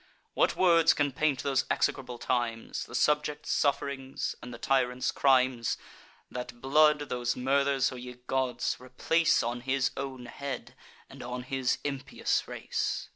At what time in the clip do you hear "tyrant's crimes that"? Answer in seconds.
4.57-6.59